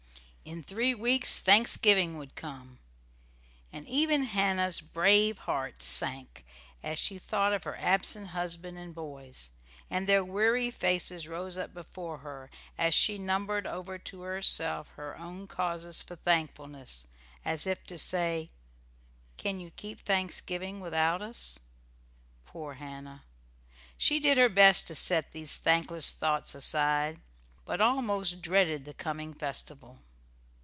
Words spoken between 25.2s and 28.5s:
these thankless thoughts aside, but almost